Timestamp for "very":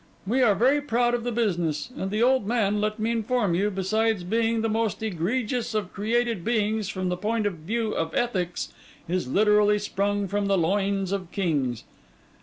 0.55-0.81